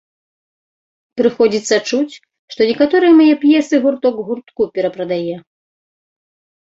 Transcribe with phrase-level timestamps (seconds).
[1.21, 2.13] Прыходзіцца чуць,
[2.53, 5.35] што некаторыя мае п'есы гурток гуртку перапрадае.